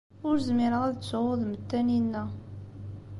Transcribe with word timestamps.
Ur 0.27 0.35
zmireɣ 0.47 0.81
ad 0.85 0.95
ttuɣ 0.97 1.23
udem 1.31 1.51
n 1.57 1.61
Taninna. 1.69 2.23